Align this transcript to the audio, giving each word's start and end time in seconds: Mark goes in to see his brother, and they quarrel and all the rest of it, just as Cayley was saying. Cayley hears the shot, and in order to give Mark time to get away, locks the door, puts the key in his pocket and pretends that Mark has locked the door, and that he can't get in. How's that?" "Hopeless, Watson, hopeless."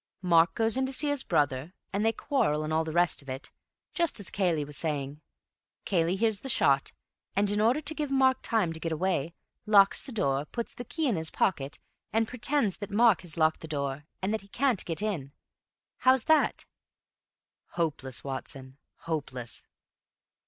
Mark 0.23 0.55
goes 0.55 0.77
in 0.77 0.87
to 0.87 0.91
see 0.91 1.09
his 1.09 1.23
brother, 1.23 1.75
and 1.93 2.03
they 2.03 2.11
quarrel 2.11 2.63
and 2.63 2.73
all 2.73 2.83
the 2.83 2.91
rest 2.91 3.21
of 3.21 3.29
it, 3.29 3.51
just 3.93 4.19
as 4.19 4.31
Cayley 4.31 4.65
was 4.65 4.75
saying. 4.75 5.21
Cayley 5.85 6.15
hears 6.15 6.39
the 6.39 6.49
shot, 6.49 6.91
and 7.35 7.51
in 7.51 7.61
order 7.61 7.81
to 7.81 7.93
give 7.93 8.09
Mark 8.09 8.39
time 8.41 8.73
to 8.73 8.79
get 8.79 8.91
away, 8.91 9.35
locks 9.67 10.01
the 10.01 10.11
door, 10.11 10.45
puts 10.45 10.73
the 10.73 10.83
key 10.85 11.07
in 11.07 11.17
his 11.17 11.29
pocket 11.29 11.77
and 12.11 12.27
pretends 12.27 12.77
that 12.77 12.89
Mark 12.89 13.21
has 13.21 13.37
locked 13.37 13.61
the 13.61 13.67
door, 13.67 14.07
and 14.23 14.33
that 14.33 14.41
he 14.41 14.47
can't 14.47 14.83
get 14.85 15.03
in. 15.03 15.33
How's 15.97 16.23
that?" 16.23 16.65
"Hopeless, 17.73 18.23
Watson, 18.23 18.79
hopeless." 19.01 19.61